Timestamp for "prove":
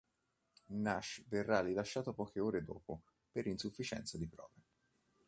4.27-4.61